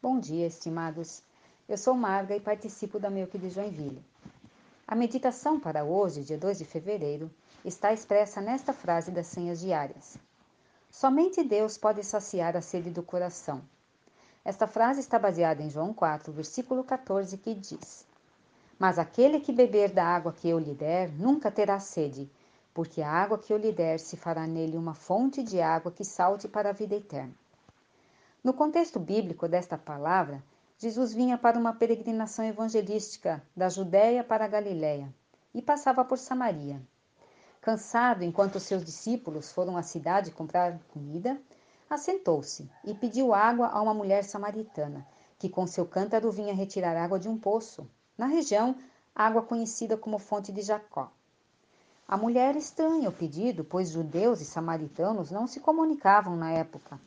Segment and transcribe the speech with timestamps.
[0.00, 1.24] Bom dia, estimados.
[1.68, 4.00] Eu sou Marga e participo da Milk de Joinville.
[4.86, 7.28] A meditação para hoje, dia 2 de fevereiro,
[7.64, 10.16] está expressa nesta frase das senhas diárias.
[10.88, 13.60] Somente Deus pode saciar a sede do coração.
[14.44, 18.06] Esta frase está baseada em João 4, versículo 14, que diz:
[18.78, 22.30] Mas aquele que beber da água que eu lhe der nunca terá sede,
[22.72, 26.04] porque a água que eu lhe der se fará nele uma fonte de água que
[26.04, 27.34] salte para a vida eterna.
[28.42, 30.42] No contexto bíblico desta palavra,
[30.78, 35.12] Jesus vinha para uma peregrinação evangelística da Judéia para a Galiléia
[35.52, 36.80] e passava por Samaria.
[37.60, 41.36] Cansado enquanto seus discípulos foram à cidade comprar comida,
[41.90, 45.04] assentou-se e pediu água a uma mulher samaritana,
[45.36, 48.76] que com seu cântaro vinha retirar água de um poço, na região,
[49.12, 51.10] água conhecida como Fonte de Jacó.
[52.06, 57.00] A mulher estranha o pedido, pois judeus e samaritanos não se comunicavam na época,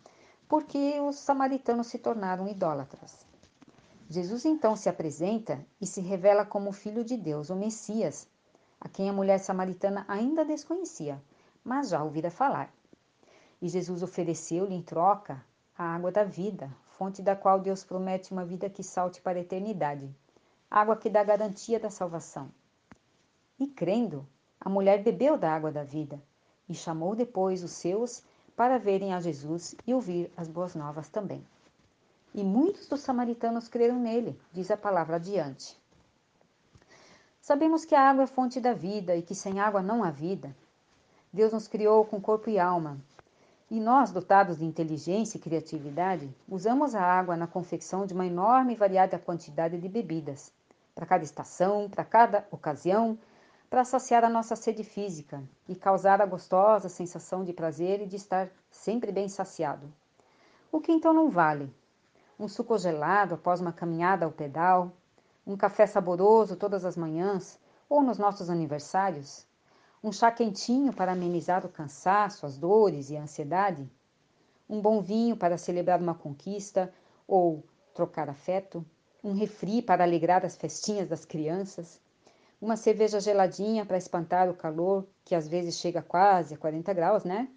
[0.51, 3.25] porque os samaritanos se tornaram idólatras.
[4.09, 8.27] Jesus então se apresenta e se revela como o Filho de Deus, o Messias,
[8.77, 11.23] a quem a mulher samaritana ainda desconhecia,
[11.63, 12.69] mas já ouvira falar.
[13.61, 15.41] E Jesus ofereceu-lhe em troca
[15.77, 19.41] a água da vida, fonte da qual Deus promete uma vida que salte para a
[19.41, 20.13] eternidade,
[20.69, 22.51] água que dá garantia da salvação.
[23.57, 24.27] E crendo,
[24.59, 26.21] a mulher bebeu da água da vida
[26.67, 28.21] e chamou depois os seus
[28.61, 31.43] para verem a Jesus e ouvir as boas novas também.
[32.31, 35.75] E muitos dos samaritanos creram nele, diz a palavra adiante.
[37.41, 40.55] Sabemos que a água é fonte da vida e que sem água não há vida.
[41.33, 42.99] Deus nos criou com corpo e alma.
[43.67, 48.73] E nós, dotados de inteligência e criatividade, usamos a água na confecção de uma enorme
[48.73, 50.53] e variada quantidade de bebidas,
[50.93, 53.17] para cada estação, para cada ocasião,
[53.71, 58.17] para saciar a nossa sede física e causar a gostosa sensação de prazer e de
[58.17, 59.89] estar sempre bem saciado.
[60.69, 61.73] O que então não vale?
[62.37, 64.91] Um suco gelado após uma caminhada ao pedal,
[65.47, 69.47] um café saboroso todas as manhãs ou nos nossos aniversários,
[70.03, 73.89] um chá quentinho para amenizar o cansaço, as dores e a ansiedade,
[74.69, 76.93] um bom vinho para celebrar uma conquista
[77.25, 77.63] ou
[77.93, 78.85] trocar afeto,
[79.23, 82.01] um refri para alegrar as festinhas das crianças,
[82.61, 87.23] uma cerveja geladinha para espantar o calor, que às vezes chega quase a 40 graus,
[87.23, 87.49] né?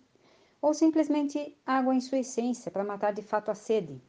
[0.62, 4.00] Ou simplesmente água em sua essência para matar de fato a sede.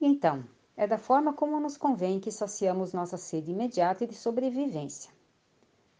[0.00, 0.44] Então,
[0.76, 5.10] é da forma como nos convém que saciamos nossa sede imediata e de sobrevivência.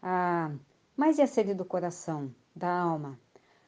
[0.01, 0.51] Ah,
[0.95, 3.19] mas e a sede do coração, da alma?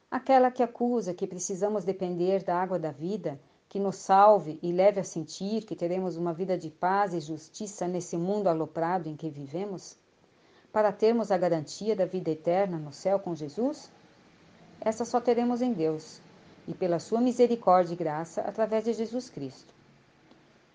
[0.10, 5.00] Aquela que acusa que precisamos depender da água da vida que nos salve e leve
[5.00, 9.30] a sentir que teremos uma vida de paz e justiça nesse mundo aloprado em que
[9.30, 9.96] vivemos?
[10.74, 13.92] Para termos a garantia da vida eterna no céu com Jesus?
[14.82, 16.20] Essa só teremos em Deus
[16.68, 19.72] e pela sua misericórdia e graça através de Jesus Cristo.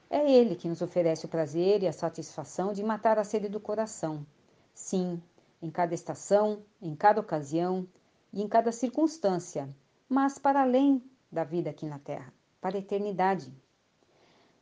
[0.08, 3.58] É Ele que nos oferece o prazer e a satisfação de matar a sede do
[3.58, 4.24] coração.
[4.72, 5.20] Sim,
[5.60, 7.88] em cada estação, em cada ocasião
[8.32, 9.68] e em cada circunstância,
[10.08, 12.32] mas para além da vida aqui na Terra
[12.64, 13.52] para a eternidade.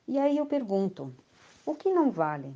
[0.09, 1.15] E aí eu pergunto:
[1.65, 2.53] o que não vale?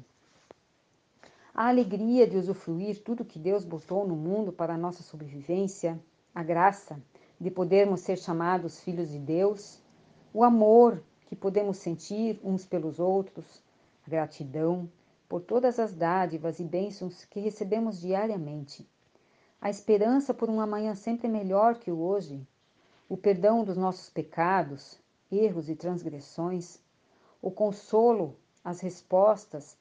[1.55, 6.01] A alegria de usufruir tudo que Deus botou no mundo para a nossa sobrevivência,
[6.35, 7.01] a graça
[7.41, 9.79] de podermos ser chamados filhos de Deus,
[10.35, 13.63] o amor que podemos sentir uns pelos outros,
[14.05, 14.91] a gratidão
[15.29, 18.85] por todas as dádivas e bênçãos que recebemos diariamente,
[19.61, 22.45] a esperança por um amanhã sempre melhor que o hoje,
[23.09, 26.79] o perdão dos nossos pecados, erros e transgressões,
[27.41, 29.77] o consolo, as respostas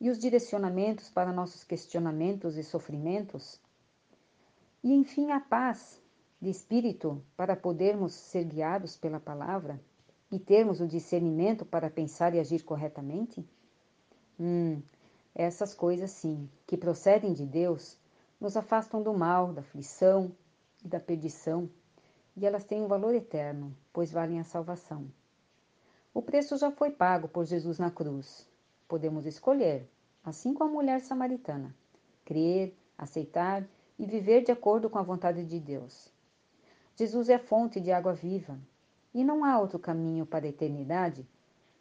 [0.00, 3.60] e os direcionamentos para nossos questionamentos e sofrimentos,
[4.82, 6.00] e enfim a paz
[6.40, 9.78] de espírito para podermos ser guiados pela palavra
[10.32, 13.46] e termos o discernimento para pensar e agir corretamente?
[14.38, 14.80] Hum,
[15.34, 17.98] essas coisas sim, que procedem de Deus,
[18.40, 20.32] nos afastam do mal, da aflição
[20.82, 21.68] e da perdição
[22.40, 25.06] e elas têm um valor eterno, pois valem a salvação.
[26.14, 28.48] O preço já foi pago por Jesus na cruz.
[28.88, 29.86] Podemos escolher,
[30.24, 31.74] assim como a mulher samaritana,
[32.24, 33.62] crer, aceitar
[33.98, 36.10] e viver de acordo com a vontade de Deus.
[36.96, 38.58] Jesus é fonte de água viva,
[39.12, 41.26] e não há outro caminho para a eternidade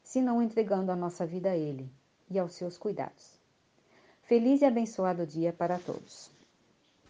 [0.04, 1.90] senão entregando a nossa vida a Ele
[2.30, 3.40] e aos seus cuidados.
[4.24, 6.30] Feliz e abençoado dia para todos.